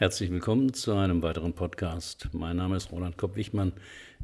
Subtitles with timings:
[0.00, 2.30] Herzlich willkommen zu einem weiteren Podcast.
[2.32, 3.74] Mein Name ist Roland Kopp-Wichmann.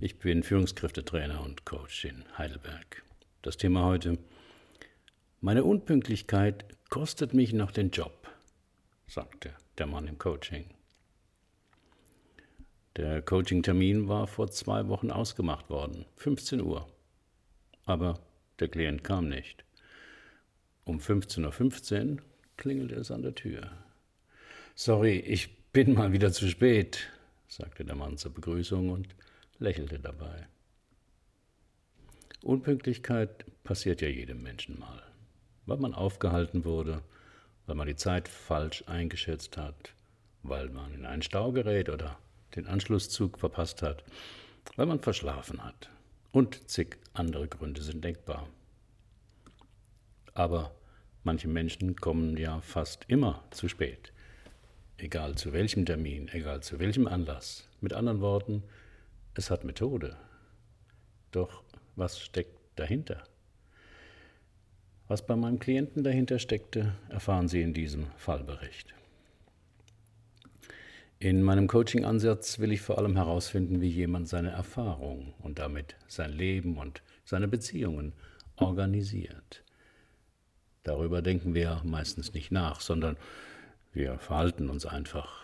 [0.00, 3.03] Ich bin Führungskräftetrainer und Coach in Heidelberg.
[3.43, 4.17] Das Thema heute:
[5.43, 8.27] Meine Unpünktlichkeit kostet mich noch den Job,
[9.07, 10.65] sagte der Mann im Coaching.
[12.97, 16.88] Der Coaching-Termin war vor zwei Wochen ausgemacht worden, 15 Uhr.
[17.84, 18.19] Aber
[18.61, 19.62] der Klient kam nicht.
[20.87, 22.23] Um 15.15 Uhr
[22.56, 23.70] klingelte es an der Tür.
[24.74, 27.10] Sorry, ich bin mal wieder zu spät,
[27.48, 29.14] sagte der Mann zur Begrüßung und
[29.59, 30.46] lächelte dabei.
[32.42, 35.02] Unpünktlichkeit passiert ja jedem Menschen mal,
[35.66, 37.02] weil man aufgehalten wurde,
[37.66, 39.92] weil man die Zeit falsch eingeschätzt hat,
[40.42, 42.19] weil man in einen Stau gerät oder
[42.55, 44.02] den Anschlusszug verpasst hat,
[44.77, 45.91] weil man verschlafen hat.
[46.33, 48.48] Und zig andere Gründe sind denkbar.
[50.33, 50.74] Aber
[51.22, 54.14] manche Menschen kommen ja fast immer zu spät.
[54.98, 57.68] Egal zu welchem Termin, egal zu welchem Anlass.
[57.82, 58.62] Mit anderen Worten,
[59.34, 60.16] es hat Methode.
[61.33, 61.62] Doch
[61.97, 63.22] was steckt dahinter?
[65.06, 68.94] Was bei meinem Klienten dahinter steckte, erfahren Sie in diesem Fallbericht.
[71.19, 76.33] In meinem Coaching-Ansatz will ich vor allem herausfinden, wie jemand seine Erfahrung und damit sein
[76.33, 78.14] Leben und seine Beziehungen
[78.56, 79.62] organisiert.
[80.83, 83.17] Darüber denken wir meistens nicht nach, sondern
[83.97, 85.42] wir verhalten uns einfach.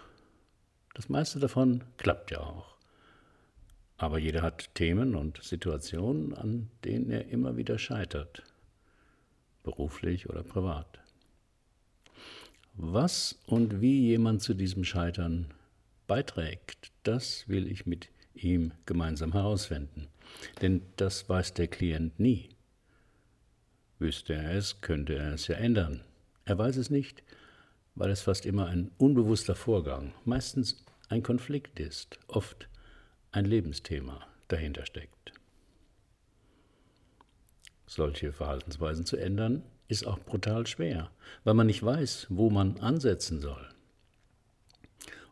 [0.92, 2.76] Das meiste davon klappt ja auch.
[3.96, 8.42] Aber jeder hat Themen und Situationen, an denen er immer wieder scheitert,
[9.62, 11.00] beruflich oder privat.
[12.74, 15.54] Was und wie jemand zu diesem Scheitern
[16.06, 20.08] beiträgt, das will ich mit ihm gemeinsam herausfinden.
[20.60, 22.50] Denn das weiß der Klient nie.
[23.98, 26.02] Wüsste er es, könnte er es ja ändern.
[26.44, 27.22] Er weiß es nicht,
[27.94, 32.68] weil es fast immer ein unbewusster Vorgang, meistens ein Konflikt ist, oft
[33.32, 35.32] ein Lebensthema dahinter steckt.
[37.86, 41.10] Solche Verhaltensweisen zu ändern, ist auch brutal schwer,
[41.44, 43.68] weil man nicht weiß, wo man ansetzen soll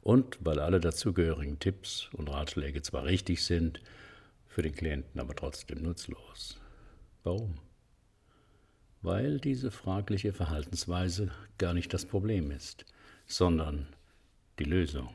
[0.03, 3.81] und weil alle dazugehörigen Tipps und Ratschläge zwar richtig sind,
[4.47, 6.59] für den Klienten aber trotzdem nutzlos.
[7.22, 7.59] Warum?
[9.03, 12.84] Weil diese fragliche Verhaltensweise gar nicht das Problem ist,
[13.27, 13.87] sondern
[14.59, 15.09] die Lösung.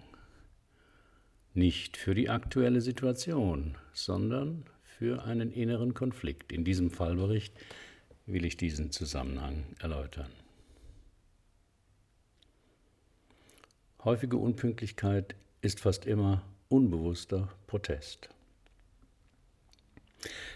[1.54, 6.52] Nicht für die aktuelle Situation, sondern für einen inneren Konflikt.
[6.52, 7.54] In diesem Fallbericht
[8.26, 10.32] will ich diesen Zusammenhang erläutern.
[14.04, 18.30] Häufige Unpünktlichkeit ist fast immer unbewusster Protest.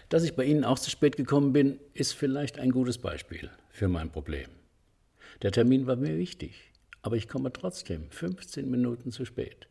[0.08, 3.88] Dass ich bei Ihnen auch zu spät gekommen bin, ist vielleicht ein gutes Beispiel für
[3.88, 4.48] mein Problem.
[5.42, 6.72] Der Termin war mir wichtig,
[7.02, 9.68] aber ich komme trotzdem 15 Minuten zu spät,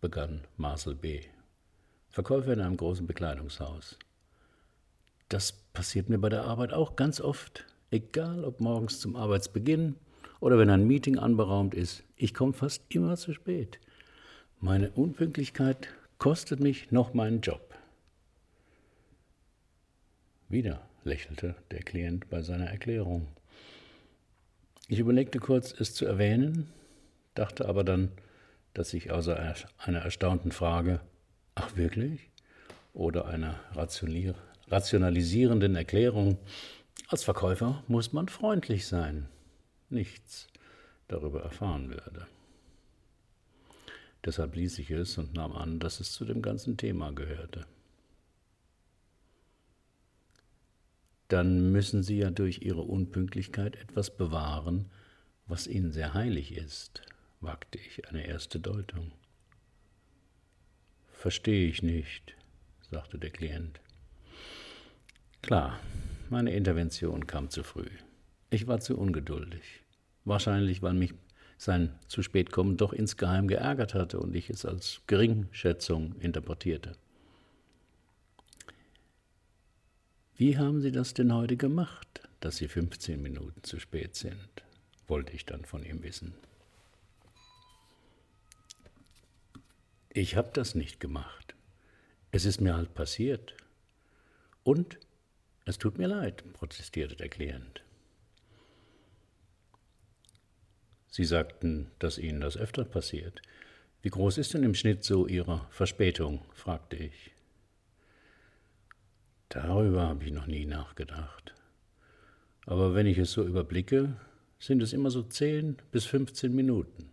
[0.00, 1.22] begann Marcel B.,
[2.10, 3.98] Verkäufer in einem großen Bekleidungshaus.
[5.28, 9.94] Das passiert mir bei der Arbeit auch ganz oft, egal ob morgens zum Arbeitsbeginn
[10.40, 13.78] oder wenn ein Meeting anberaumt ist, ich komme fast immer zu spät.
[14.58, 17.69] Meine Unpünktlichkeit kostet mich noch meinen Job.
[20.50, 23.28] Wieder lächelte der Klient bei seiner Erklärung.
[24.88, 26.68] Ich überlegte kurz, es zu erwähnen,
[27.34, 28.10] dachte aber dann,
[28.74, 31.00] dass ich außer einer erstaunten Frage,
[31.54, 32.30] ach wirklich?
[32.92, 33.60] oder einer
[34.68, 36.38] rationalisierenden Erklärung,
[37.08, 39.28] als Verkäufer muss man freundlich sein
[39.88, 40.46] nichts
[41.08, 42.26] darüber erfahren werde.
[44.24, 47.66] Deshalb ließ ich es und nahm an, dass es zu dem ganzen Thema gehörte.
[51.30, 54.90] Dann müssen Sie ja durch Ihre Unpünktlichkeit etwas bewahren,
[55.46, 57.02] was Ihnen sehr heilig ist,
[57.40, 59.12] wagte ich eine erste Deutung.
[61.12, 62.34] Verstehe ich nicht,
[62.90, 63.80] sagte der Klient.
[65.40, 65.78] Klar,
[66.30, 67.90] meine Intervention kam zu früh.
[68.50, 69.84] Ich war zu ungeduldig.
[70.24, 71.14] Wahrscheinlich, weil mich
[71.58, 76.96] sein zu spät kommen doch insgeheim geärgert hatte und ich es als Geringschätzung interpretierte.
[80.40, 84.48] Wie haben Sie das denn heute gemacht, dass Sie 15 Minuten zu spät sind?
[85.06, 86.32] wollte ich dann von ihm wissen.
[90.08, 91.54] Ich habe das nicht gemacht.
[92.30, 93.54] Es ist mir halt passiert.
[94.64, 94.98] Und
[95.66, 97.82] es tut mir leid, protestierte der Klient.
[101.08, 103.42] Sie sagten, dass Ihnen das öfter passiert.
[104.00, 106.42] Wie groß ist denn im Schnitt so Ihre Verspätung?
[106.54, 107.30] fragte ich.
[109.50, 111.54] Darüber habe ich noch nie nachgedacht.
[112.66, 114.16] Aber wenn ich es so überblicke,
[114.60, 117.10] sind es immer so 10 bis 15 Minuten.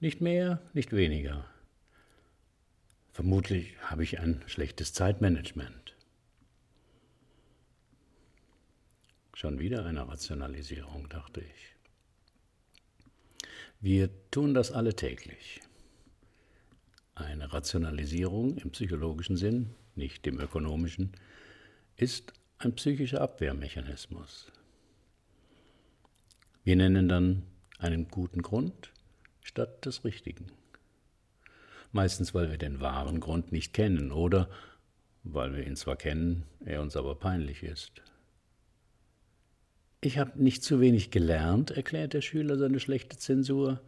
[0.00, 1.44] Nicht mehr, nicht weniger.
[3.12, 5.96] Vermutlich habe ich ein schlechtes Zeitmanagement.
[9.34, 11.76] Schon wieder eine Rationalisierung, dachte ich.
[13.80, 15.60] Wir tun das alle täglich.
[17.14, 21.12] Eine Rationalisierung im psychologischen Sinn, nicht im ökonomischen,
[22.00, 24.50] ist ein psychischer Abwehrmechanismus.
[26.64, 27.42] Wir nennen dann
[27.78, 28.92] einen guten Grund
[29.42, 30.46] statt des richtigen.
[31.92, 34.48] Meistens, weil wir den wahren Grund nicht kennen oder
[35.24, 37.92] weil wir ihn zwar kennen, er uns aber peinlich ist.
[40.00, 43.80] Ich habe nicht zu wenig gelernt, erklärt der Schüler seine schlechte Zensur.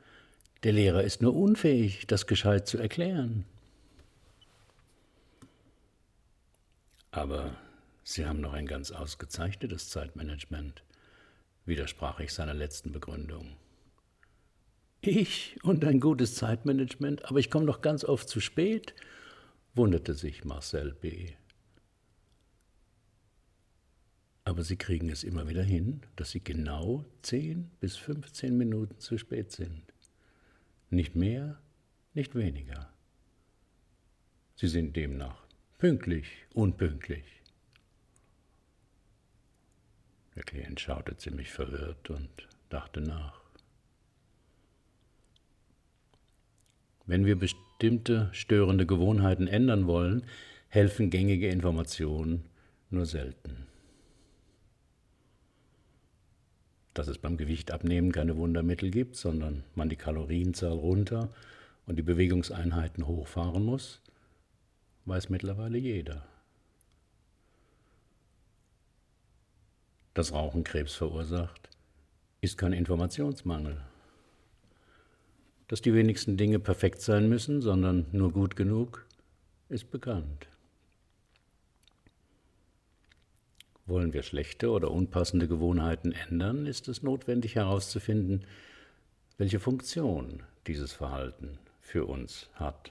[0.62, 3.46] Der Lehrer ist nur unfähig, das gescheit zu erklären.
[7.10, 7.56] Aber
[8.04, 10.82] Sie haben noch ein ganz ausgezeichnetes Zeitmanagement
[11.64, 13.56] widersprach ich seiner letzten Begründung.
[15.00, 18.94] Ich und ein gutes Zeitmanagement, aber ich komme doch ganz oft zu spät,
[19.74, 21.32] wunderte sich Marcel B.
[24.44, 29.18] Aber Sie kriegen es immer wieder hin, dass Sie genau 10 bis 15 Minuten zu
[29.18, 29.82] spät sind.
[30.90, 31.60] Nicht mehr,
[32.12, 32.92] nicht weniger.
[34.56, 35.46] Sie sind demnach
[35.78, 37.41] pünktlich, unpünktlich.
[40.34, 43.40] Der Klient schaute ziemlich verwirrt und dachte nach.
[47.04, 50.24] Wenn wir bestimmte störende Gewohnheiten ändern wollen,
[50.68, 52.44] helfen gängige Informationen
[52.90, 53.66] nur selten.
[56.94, 61.30] Dass es beim Gewichtabnehmen keine Wundermittel gibt, sondern man die Kalorienzahl runter
[61.86, 64.00] und die Bewegungseinheiten hochfahren muss,
[65.04, 66.26] weiß mittlerweile jeder.
[70.14, 71.68] Dass Rauchen Krebs verursacht,
[72.40, 73.80] ist kein Informationsmangel.
[75.68, 79.06] Dass die wenigsten Dinge perfekt sein müssen, sondern nur gut genug,
[79.68, 80.48] ist bekannt.
[83.86, 88.44] Wollen wir schlechte oder unpassende Gewohnheiten ändern, ist es notwendig herauszufinden,
[89.38, 92.90] welche Funktion dieses Verhalten für uns hat.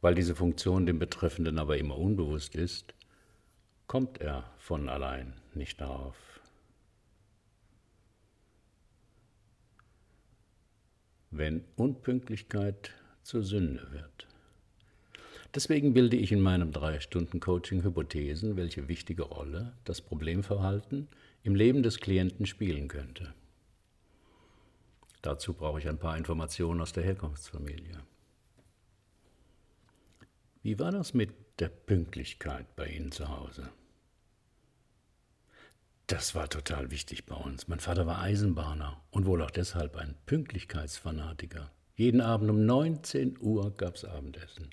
[0.00, 2.94] Weil diese Funktion dem Betreffenden aber immer unbewusst ist,
[3.86, 6.16] kommt er von allein nicht darauf.
[11.30, 12.92] Wenn Unpünktlichkeit
[13.22, 14.28] zur Sünde wird.
[15.54, 21.08] Deswegen bilde ich in meinem Drei-Stunden-Coaching Hypothesen, welche wichtige Rolle das Problemverhalten
[21.44, 23.32] im Leben des Klienten spielen könnte.
[25.22, 28.00] Dazu brauche ich ein paar Informationen aus der Herkunftsfamilie.
[30.62, 33.70] Wie war das mit der Pünktlichkeit bei Ihnen zu Hause?
[36.06, 37.66] Das war total wichtig bei uns.
[37.68, 41.70] Mein Vater war Eisenbahner und wohl auch deshalb ein Pünktlichkeitsfanatiker.
[41.96, 44.68] Jeden Abend um 19 Uhr gab es Abendessen.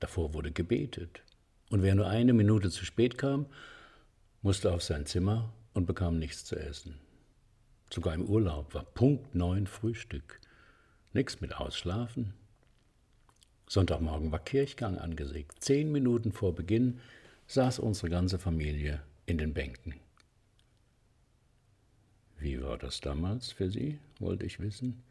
[0.00, 1.22] Davor wurde gebetet.
[1.70, 3.46] Und wer nur eine Minute zu spät kam,
[4.42, 6.98] musste auf sein Zimmer und bekam nichts zu essen.
[7.88, 10.40] Sogar im Urlaub war Punkt neun Frühstück.
[11.12, 12.34] Nichts mit Ausschlafen,
[13.70, 15.62] Sonntagmorgen war Kirchgang angesagt.
[15.62, 16.98] Zehn Minuten vor Beginn
[17.46, 19.94] saß unsere ganze Familie in den Bänken.
[22.40, 25.04] Wie war das damals für Sie, wollte ich wissen.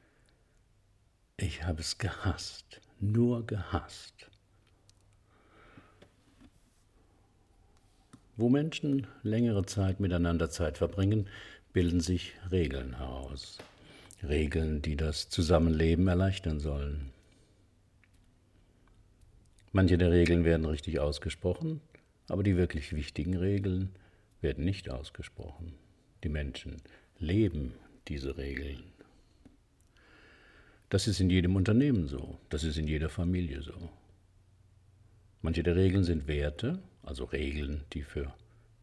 [1.38, 4.30] Ich habe es gehasst, nur gehasst.
[8.36, 11.30] Wo Menschen längere Zeit miteinander Zeit verbringen,
[11.72, 13.58] bilden sich Regeln heraus.
[14.22, 17.14] Regeln, die das Zusammenleben erleichtern sollen.
[19.72, 21.82] Manche der Regeln werden richtig ausgesprochen,
[22.28, 23.90] aber die wirklich wichtigen Regeln
[24.42, 25.74] werden nicht ausgesprochen.
[26.24, 26.78] Die Menschen
[27.20, 27.76] leben
[28.08, 28.84] diese Regeln.
[30.90, 33.90] Das ist in jedem Unternehmen so, das ist in jeder Familie so.
[35.44, 38.34] Manche der Regeln sind Werte, also Regeln, die für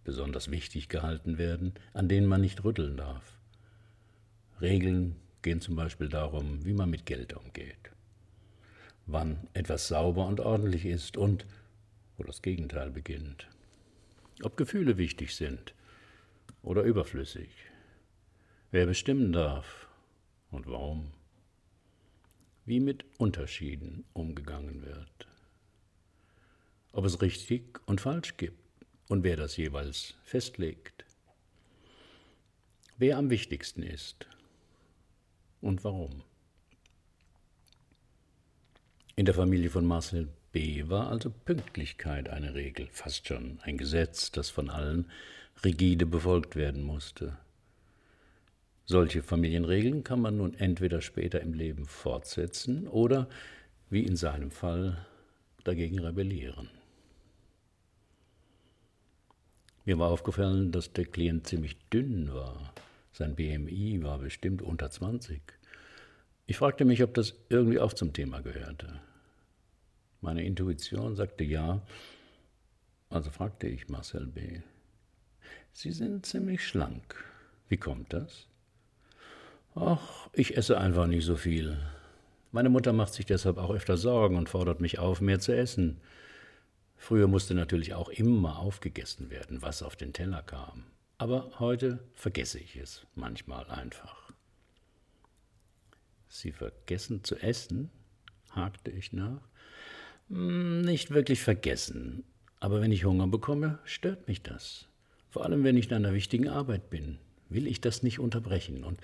[0.05, 3.41] besonders wichtig gehalten werden, an denen man nicht rütteln darf.
[4.61, 7.91] Regeln gehen zum Beispiel darum, wie man mit Geld umgeht
[9.07, 11.47] wann etwas sauber und ordentlich ist und
[12.17, 13.49] wo das Gegenteil beginnt.
[14.43, 15.75] Ob Gefühle wichtig sind
[16.63, 17.51] oder überflüssig.
[18.71, 19.89] Wer bestimmen darf
[20.51, 21.13] und warum.
[22.65, 25.29] Wie mit Unterschieden umgegangen wird.
[26.93, 28.59] Ob es richtig und falsch gibt
[29.09, 31.05] und wer das jeweils festlegt.
[32.99, 34.27] Wer am wichtigsten ist
[35.61, 36.23] und warum.
[39.19, 40.91] In der Familie von Marcel B.
[40.91, 45.11] war also Pünktlichkeit eine Regel, fast schon ein Gesetz, das von allen
[45.65, 47.39] rigide befolgt werden musste.
[48.85, 53.27] Solche Familienregeln kann man nun entweder später im Leben fortsetzen oder,
[53.89, 55.07] wie in seinem Fall,
[55.65, 56.69] dagegen rebellieren.
[59.87, 62.75] Mir war aufgefallen, dass der Klient ziemlich dünn war.
[63.13, 65.56] Sein BMI war bestimmt unter 20.
[66.47, 69.01] Ich fragte mich, ob das irgendwie auch zum Thema gehörte.
[70.21, 71.83] Meine Intuition sagte ja,
[73.09, 74.61] also fragte ich Marcel B.
[75.73, 77.25] Sie sind ziemlich schlank.
[77.69, 78.47] Wie kommt das?
[79.75, 81.77] Ach, ich esse einfach nicht so viel.
[82.53, 86.01] Meine Mutter macht sich deshalb auch öfter Sorgen und fordert mich auf, mehr zu essen.
[86.97, 90.85] Früher musste natürlich auch immer aufgegessen werden, was auf den Teller kam.
[91.19, 94.26] Aber heute vergesse ich es manchmal einfach.
[96.41, 97.91] Sie vergessen zu essen?
[98.51, 99.43] hakte ich nach.
[100.29, 102.25] Hm, nicht wirklich vergessen,
[102.59, 104.87] aber wenn ich Hunger bekomme, stört mich das.
[105.31, 108.85] Vor allem, wenn ich in einer wichtigen Arbeit bin, will ich das nicht unterbrechen.
[108.85, 109.01] Und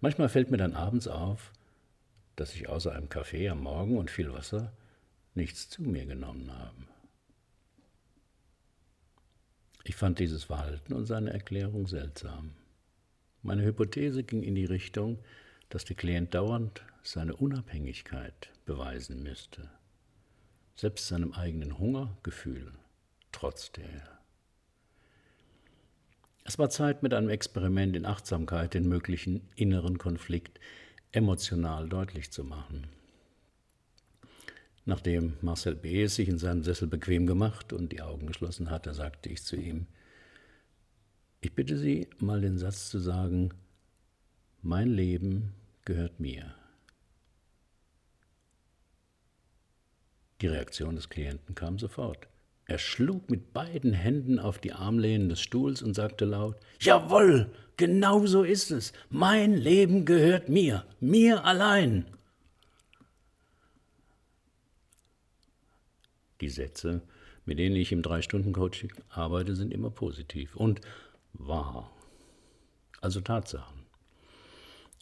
[0.00, 1.52] manchmal fällt mir dann abends auf,
[2.34, 4.72] dass ich außer einem Kaffee am Morgen und viel Wasser
[5.34, 6.76] nichts zu mir genommen habe.
[9.84, 12.52] Ich fand dieses Verhalten und seine Erklärung seltsam.
[13.42, 15.18] Meine Hypothese ging in die Richtung,
[15.68, 19.70] dass der Klient dauernd seine Unabhängigkeit beweisen müsste,
[20.74, 22.72] selbst seinem eigenen Hungergefühl
[23.32, 24.16] trotz der.
[26.44, 30.60] Es war Zeit, mit einem Experiment in Achtsamkeit den möglichen inneren Konflikt
[31.12, 32.86] emotional deutlich zu machen.
[34.84, 36.06] Nachdem Marcel B.
[36.06, 39.88] sich in seinem Sessel bequem gemacht und die Augen geschlossen hatte, sagte ich zu ihm,
[41.40, 43.52] ich bitte Sie mal den Satz zu sagen,
[44.66, 45.54] mein Leben
[45.84, 46.52] gehört mir.
[50.40, 52.26] Die Reaktion des Klienten kam sofort.
[52.66, 58.26] Er schlug mit beiden Händen auf die Armlehnen des Stuhls und sagte laut, Jawohl, genau
[58.26, 58.92] so ist es.
[59.08, 62.06] Mein Leben gehört mir, mir allein.
[66.40, 67.02] Die Sätze,
[67.44, 70.80] mit denen ich im Drei-Stunden-Coaching arbeite, sind immer positiv und
[71.34, 71.92] wahr.
[73.00, 73.75] Also Tatsachen.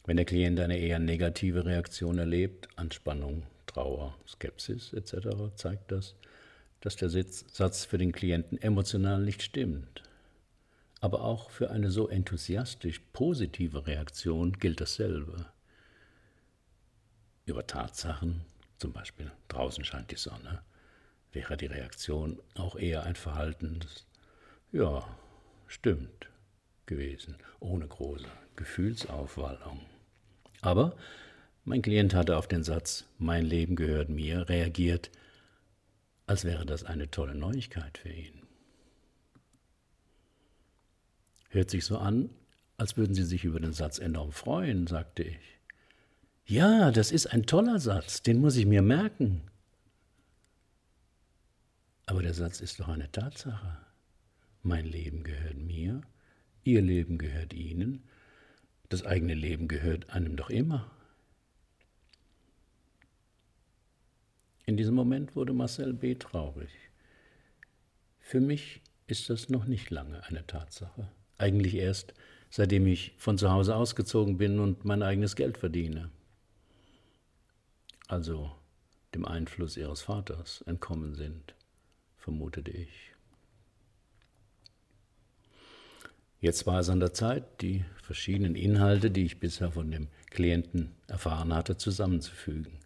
[0.06, 6.14] Wenn der Klient eine eher negative Reaktion erlebt, Anspannung, Trauer, Skepsis etc., zeigt das,
[6.80, 10.02] dass der Satz für den Klienten emotional nicht stimmt.
[11.00, 15.46] Aber auch für eine so enthusiastisch positive Reaktion gilt dasselbe.
[17.46, 18.42] Über Tatsachen,
[18.78, 20.62] zum Beispiel draußen scheint die Sonne,
[21.32, 24.06] wäre die Reaktion auch eher ein verhaltenes
[24.70, 25.06] Ja,
[25.66, 26.28] stimmt
[26.84, 29.80] gewesen, ohne große Gefühlsaufwallung.
[30.64, 30.96] Aber
[31.64, 35.10] mein Klient hatte auf den Satz Mein Leben gehört mir reagiert
[36.26, 38.42] als wäre das eine tolle Neuigkeit für ihn.
[41.50, 42.30] Hört sich so an,
[42.76, 45.38] als würden Sie sich über den Satz enorm freuen, sagte ich.
[46.46, 49.42] Ja, das ist ein toller Satz, den muss ich mir merken.
[52.06, 53.78] Aber der Satz ist doch eine Tatsache.
[54.62, 56.00] Mein Leben gehört mir,
[56.64, 58.02] Ihr Leben gehört Ihnen,
[58.94, 60.88] das eigene Leben gehört einem doch immer.
[64.66, 66.14] In diesem Moment wurde Marcel B.
[66.14, 66.70] traurig.
[68.20, 71.10] Für mich ist das noch nicht lange eine Tatsache.
[71.38, 72.14] Eigentlich erst,
[72.50, 76.10] seitdem ich von zu Hause ausgezogen bin und mein eigenes Geld verdiene.
[78.06, 78.52] Also
[79.12, 81.56] dem Einfluss ihres Vaters entkommen sind,
[82.16, 83.10] vermutete ich.
[86.40, 90.92] Jetzt war es an der Zeit, die verschiedenen Inhalte, die ich bisher von dem Klienten
[91.08, 92.78] erfahren hatte, zusammenzufügen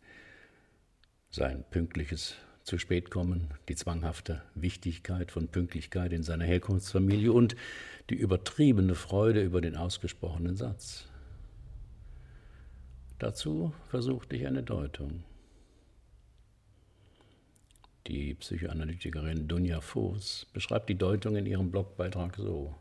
[1.31, 7.57] sein pünktliches zu spät kommen, die zwanghafte Wichtigkeit von Pünktlichkeit in seiner Herkunftsfamilie und
[8.11, 11.07] die übertriebene Freude über den ausgesprochenen Satz.
[13.19, 15.25] Dazu versuchte ich eine Deutung.
[18.07, 22.75] Die Psychoanalytikerin Dunja Voß beschreibt die Deutung in ihrem Blogbeitrag so.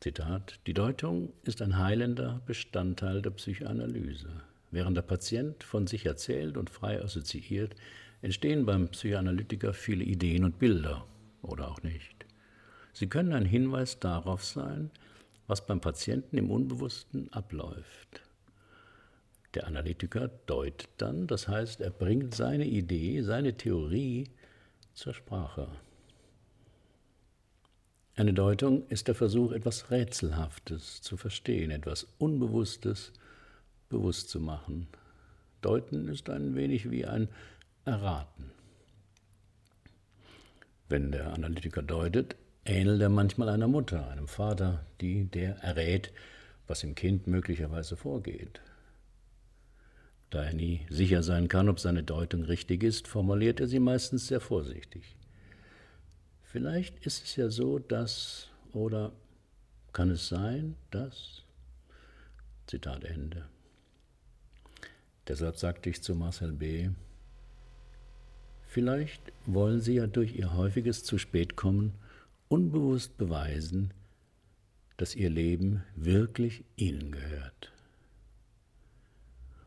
[0.00, 4.42] Zitat: Die Deutung ist ein heilender Bestandteil der Psychoanalyse.
[4.70, 7.74] Während der Patient von sich erzählt und frei assoziiert,
[8.22, 11.06] entstehen beim Psychoanalytiker viele Ideen und Bilder
[11.42, 12.26] oder auch nicht.
[12.92, 14.90] Sie können ein Hinweis darauf sein,
[15.46, 18.22] was beim Patienten im Unbewussten abläuft.
[19.54, 24.28] Der Analytiker deutet dann, das heißt, er bringt seine Idee, seine Theorie
[24.94, 25.68] zur Sprache.
[28.16, 33.12] Eine Deutung ist der Versuch, etwas Rätselhaftes zu verstehen, etwas Unbewusstes
[33.88, 34.86] bewusst zu machen.
[35.62, 37.28] Deuten ist ein wenig wie ein
[37.84, 38.52] Erraten.
[40.88, 46.12] Wenn der Analytiker deutet, ähnelt er manchmal einer Mutter, einem Vater, die der errät,
[46.68, 48.60] was im Kind möglicherweise vorgeht.
[50.30, 54.28] Da er nie sicher sein kann, ob seine Deutung richtig ist, formuliert er sie meistens
[54.28, 55.16] sehr vorsichtig.
[56.54, 59.10] Vielleicht ist es ja so, dass oder
[59.92, 61.42] kann es sein, dass
[62.68, 63.46] Zitat Ende.
[65.26, 66.90] Deshalb sagte ich zu Marcel B.,
[68.68, 71.92] vielleicht wollen Sie ja durch Ihr häufiges zu spät kommen
[72.46, 73.92] unbewusst beweisen,
[74.96, 77.72] dass Ihr Leben wirklich Ihnen gehört.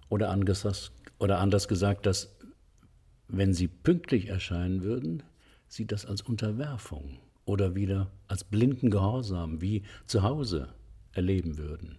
[0.08, 2.34] Oder anders, oder anders gesagt, dass
[3.27, 5.24] wenn Sie pünktlich erscheinen würden,
[5.67, 10.69] Sie das als Unterwerfung oder wieder als blinden Gehorsam wie zu Hause
[11.13, 11.97] erleben würden.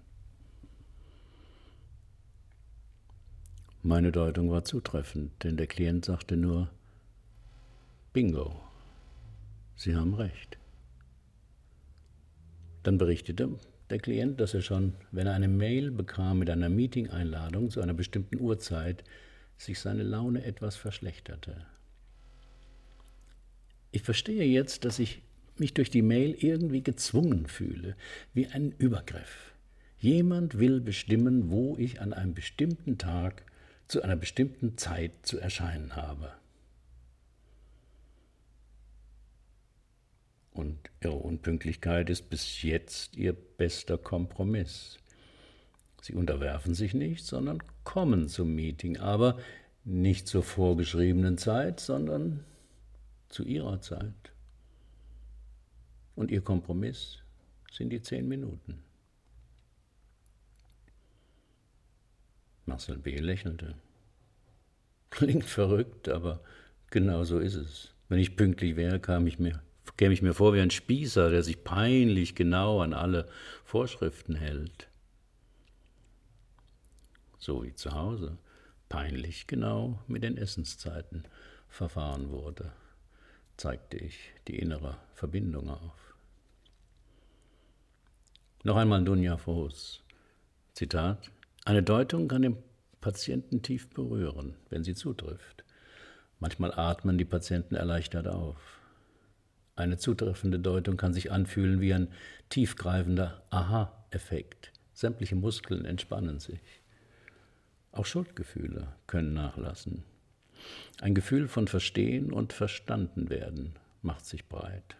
[3.82, 6.68] Meine Deutung war zutreffend, denn der Klient sagte nur,
[8.12, 8.60] Bingo,
[9.76, 10.58] Sie haben recht.
[12.82, 13.58] Dann berichtete
[13.90, 17.94] der Klient, dass er schon, wenn er eine Mail bekam mit einer Meeting-Einladung zu einer
[17.94, 19.04] bestimmten Uhrzeit,
[19.56, 21.64] sich seine Laune etwas verschlechterte.
[23.90, 25.22] Ich verstehe jetzt, dass ich
[25.56, 27.96] mich durch die Mail irgendwie gezwungen fühle,
[28.34, 29.52] wie ein Übergriff.
[29.98, 33.42] Jemand will bestimmen, wo ich an einem bestimmten Tag
[33.88, 36.32] zu einer bestimmten Zeit zu erscheinen habe.
[40.52, 44.98] Und ihre Unpünktlichkeit ist bis jetzt ihr bester Kompromiss.
[46.02, 49.38] Sie unterwerfen sich nicht, sondern kommen zum Meeting, aber
[49.84, 52.44] nicht zur vorgeschriebenen Zeit, sondern
[53.28, 54.32] zu ihrer Zeit.
[56.14, 57.22] Und ihr Kompromiss
[57.70, 58.82] sind die zehn Minuten.
[62.66, 63.16] Marcel B.
[63.18, 63.74] lächelte.
[65.10, 66.42] Klingt verrückt, aber
[66.90, 67.94] genau so ist es.
[68.08, 69.62] Wenn ich pünktlich wäre, kam ich mir,
[69.96, 73.28] käme ich mir vor wie ein Spießer, der sich peinlich genau an alle
[73.64, 74.88] Vorschriften hält.
[77.38, 78.38] So wie zu Hause
[78.88, 81.24] peinlich genau mit den Essenszeiten
[81.68, 82.72] verfahren wurde,
[83.58, 86.14] zeigte ich die innere Verbindung auf.
[88.62, 90.02] Noch einmal Dunja Voß.
[90.72, 91.30] Zitat.
[91.64, 92.56] Eine Deutung kann den
[93.00, 95.64] Patienten tief berühren, wenn sie zutrifft.
[96.40, 98.78] Manchmal atmen die Patienten erleichtert auf.
[99.74, 102.08] Eine zutreffende Deutung kann sich anfühlen wie ein
[102.48, 104.72] tiefgreifender Aha-Effekt.
[104.92, 106.60] Sämtliche Muskeln entspannen sich.
[107.92, 110.04] Auch Schuldgefühle können nachlassen.
[111.00, 114.96] Ein Gefühl von Verstehen und Verstanden werden macht sich breit.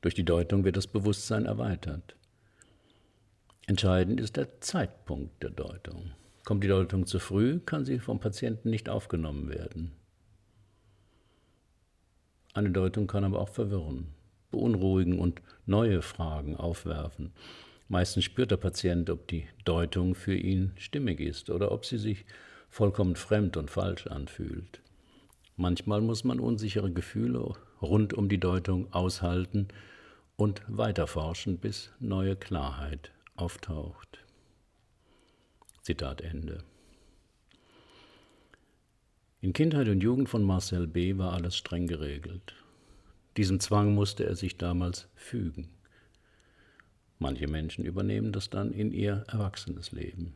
[0.00, 2.16] Durch die Deutung wird das Bewusstsein erweitert.
[3.66, 6.12] Entscheidend ist der Zeitpunkt der Deutung.
[6.44, 9.92] Kommt die Deutung zu früh, kann sie vom Patienten nicht aufgenommen werden.
[12.54, 14.14] Eine Deutung kann aber auch verwirren,
[14.50, 17.32] beunruhigen und neue Fragen aufwerfen.
[17.88, 22.24] Meistens spürt der Patient, ob die Deutung für ihn stimmig ist oder ob sie sich
[22.68, 24.80] vollkommen fremd und falsch anfühlt.
[25.56, 29.68] Manchmal muss man unsichere Gefühle rund um die Deutung aushalten
[30.36, 34.20] und weiterforschen, bis neue Klarheit auftaucht.
[35.82, 36.62] Zitat Ende.
[39.40, 41.16] In Kindheit und Jugend von Marcel B.
[41.16, 42.54] war alles streng geregelt.
[43.36, 45.68] Diesem Zwang musste er sich damals fügen.
[47.20, 50.34] Manche Menschen übernehmen das dann in ihr erwachsenes Leben,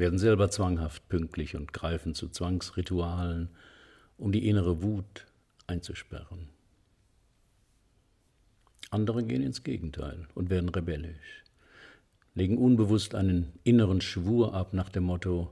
[0.00, 3.50] werden selber zwanghaft pünktlich und greifen zu Zwangsritualen,
[4.18, 5.26] um die innere Wut
[5.68, 6.48] einzusperren.
[8.90, 11.44] Andere gehen ins Gegenteil und werden rebellisch
[12.34, 15.50] legen unbewusst einen inneren Schwur ab nach dem Motto,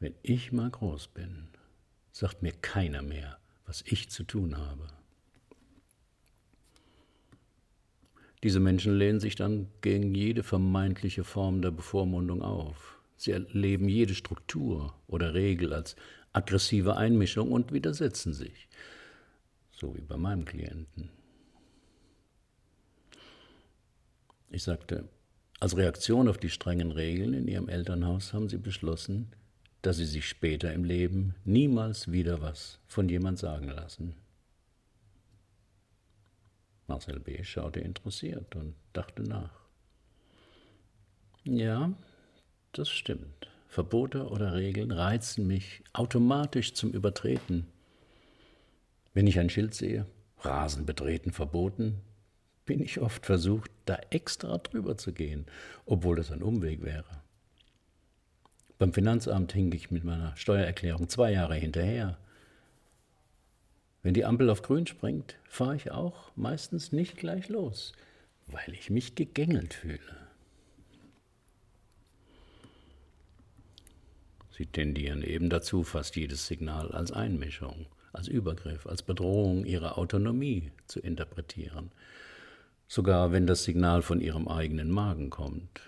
[0.00, 1.48] wenn ich mal groß bin,
[2.12, 4.88] sagt mir keiner mehr, was ich zu tun habe.
[8.42, 12.93] Diese Menschen lehnen sich dann gegen jede vermeintliche Form der Bevormundung auf.
[13.16, 15.96] Sie erleben jede Struktur oder Regel als
[16.32, 18.68] aggressive Einmischung und widersetzen sich.
[19.72, 21.10] So wie bei meinem Klienten.
[24.50, 25.08] Ich sagte,
[25.60, 29.32] als Reaktion auf die strengen Regeln in ihrem Elternhaus haben sie beschlossen,
[29.82, 34.14] dass sie sich später im Leben niemals wieder was von jemand sagen lassen.
[36.86, 37.42] Marcel B.
[37.44, 39.64] schaute interessiert und dachte nach.
[41.44, 41.92] Ja,
[42.78, 43.48] das stimmt.
[43.68, 47.66] Verbote oder Regeln reizen mich automatisch zum Übertreten.
[49.14, 50.06] Wenn ich ein Schild sehe,
[50.40, 52.00] Rasen betreten verboten,
[52.66, 55.46] bin ich oft versucht, da extra drüber zu gehen,
[55.86, 57.22] obwohl das ein Umweg wäre.
[58.78, 62.18] Beim Finanzamt hing ich mit meiner Steuererklärung zwei Jahre hinterher.
[64.02, 67.92] Wenn die Ampel auf grün springt, fahre ich auch meistens nicht gleich los,
[68.46, 70.23] weil ich mich gegängelt fühle.
[74.56, 80.70] Sie tendieren eben dazu, fast jedes Signal als Einmischung, als Übergriff, als Bedrohung ihrer Autonomie
[80.86, 81.90] zu interpretieren.
[82.86, 85.80] Sogar wenn das Signal von ihrem eigenen Magen kommt,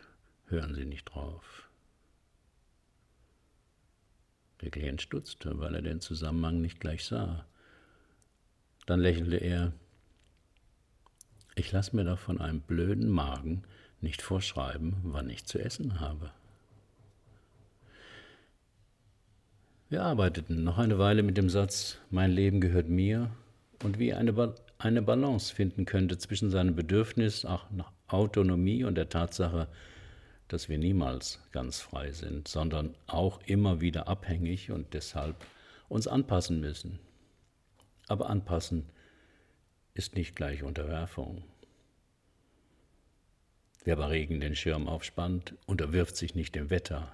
[0.46, 1.70] hören sie nicht drauf.
[4.62, 7.46] Der Klient stutzte, weil er den Zusammenhang nicht gleich sah.
[8.86, 9.72] Dann lächelte er.
[11.54, 13.62] Ich lasse mir doch von einem blöden Magen
[14.00, 16.32] nicht vorschreiben, wann ich zu essen habe.
[19.88, 23.30] Wir arbeiteten noch eine Weile mit dem Satz, mein Leben gehört mir
[23.84, 29.08] und wie eine, ba eine Balance finden könnte zwischen seinem Bedürfnis nach Autonomie und der
[29.08, 29.68] Tatsache,
[30.48, 35.36] dass wir niemals ganz frei sind, sondern auch immer wieder abhängig und deshalb
[35.88, 36.98] uns anpassen müssen.
[38.08, 38.86] Aber anpassen
[39.94, 41.44] ist nicht gleich Unterwerfung.
[43.84, 47.12] Wer bei Regen den Schirm aufspannt, unterwirft sich nicht dem Wetter,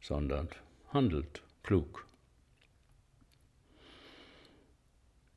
[0.00, 0.48] sondern
[0.92, 2.06] handelt klug.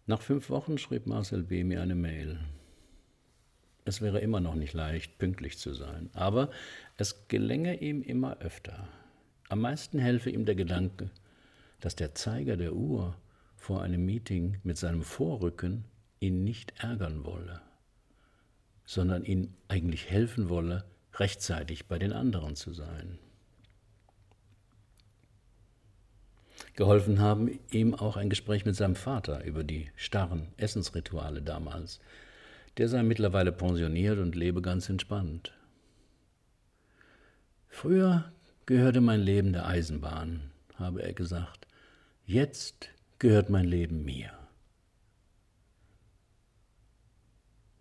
[0.07, 1.63] Nach fünf Wochen schrieb Marcel B.
[1.63, 2.39] mir eine Mail.
[3.85, 6.51] Es wäre immer noch nicht leicht, pünktlich zu sein, aber
[6.97, 8.87] es gelänge ihm immer öfter.
[9.49, 11.09] Am meisten helfe ihm der Gedanke,
[11.79, 13.15] dass der Zeiger der Uhr
[13.55, 15.85] vor einem Meeting mit seinem Vorrücken
[16.19, 17.61] ihn nicht ärgern wolle,
[18.85, 23.17] sondern ihn eigentlich helfen wolle, rechtzeitig bei den anderen zu sein.
[26.75, 31.99] Geholfen haben ihm auch ein Gespräch mit seinem Vater über die starren Essensrituale damals.
[32.77, 35.53] Der sei mittlerweile pensioniert und lebe ganz entspannt.
[37.67, 38.31] Früher
[38.65, 41.67] gehörte mein Leben der Eisenbahn, habe er gesagt.
[42.25, 44.31] Jetzt gehört mein Leben mir.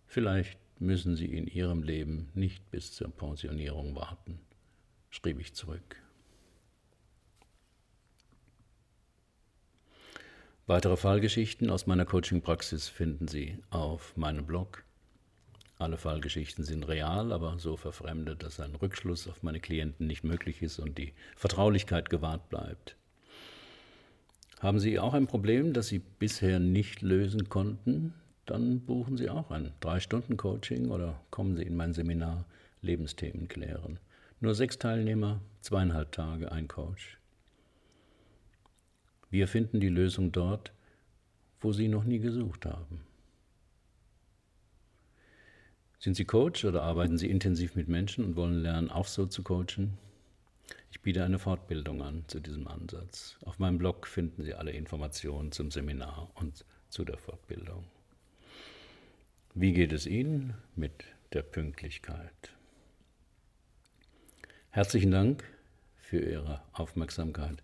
[0.07, 4.39] Vielleicht müssen Sie in Ihrem Leben nicht bis zur Pensionierung warten,
[5.09, 6.00] schrieb ich zurück.
[10.71, 14.85] Weitere Fallgeschichten aus meiner Coaching-Praxis finden Sie auf meinem Blog.
[15.77, 20.61] Alle Fallgeschichten sind real, aber so verfremdet, dass ein Rückschluss auf meine Klienten nicht möglich
[20.61, 22.95] ist und die Vertraulichkeit gewahrt bleibt.
[24.61, 28.13] Haben Sie auch ein Problem, das Sie bisher nicht lösen konnten?
[28.45, 32.45] Dann buchen Sie auch ein 3-Stunden-Coaching oder kommen Sie in mein Seminar
[32.81, 33.99] Lebensthemen klären.
[34.39, 37.20] Nur sechs Teilnehmer, zweieinhalb Tage, ein Coach.
[39.31, 40.73] Wir finden die Lösung dort,
[41.61, 43.01] wo Sie noch nie gesucht haben.
[45.99, 49.41] Sind Sie Coach oder arbeiten Sie intensiv mit Menschen und wollen lernen, auch so zu
[49.41, 49.97] coachen?
[50.89, 53.37] Ich biete eine Fortbildung an zu diesem Ansatz.
[53.45, 57.85] Auf meinem Blog finden Sie alle Informationen zum Seminar und zu der Fortbildung.
[59.53, 62.53] Wie geht es Ihnen mit der Pünktlichkeit?
[64.71, 65.43] Herzlichen Dank
[65.97, 67.63] für Ihre Aufmerksamkeit.